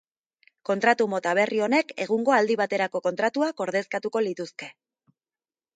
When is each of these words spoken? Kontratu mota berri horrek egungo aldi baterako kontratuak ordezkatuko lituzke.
Kontratu 0.69 1.05
mota 1.11 1.33
berri 1.39 1.61
horrek 1.65 1.93
egungo 2.07 2.35
aldi 2.39 2.57
baterako 2.63 3.03
kontratuak 3.09 3.63
ordezkatuko 3.69 4.27
lituzke. 4.31 4.75